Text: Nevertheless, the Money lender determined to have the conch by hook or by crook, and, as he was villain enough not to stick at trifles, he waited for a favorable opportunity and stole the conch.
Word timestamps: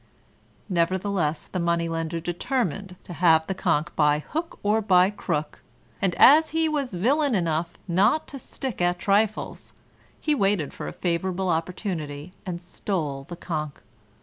Nevertheless, 0.67 1.45
the 1.45 1.59
Money 1.59 1.87
lender 1.87 2.19
determined 2.19 2.95
to 3.03 3.13
have 3.13 3.45
the 3.45 3.53
conch 3.53 3.89
by 3.95 4.17
hook 4.17 4.57
or 4.63 4.81
by 4.81 5.11
crook, 5.11 5.61
and, 6.01 6.15
as 6.15 6.49
he 6.49 6.67
was 6.67 6.95
villain 6.95 7.35
enough 7.35 7.77
not 7.87 8.25
to 8.29 8.39
stick 8.39 8.81
at 8.81 8.97
trifles, 8.97 9.73
he 10.19 10.33
waited 10.33 10.73
for 10.73 10.87
a 10.87 10.91
favorable 10.91 11.49
opportunity 11.49 12.31
and 12.47 12.63
stole 12.63 13.25
the 13.29 13.35
conch. 13.35 13.75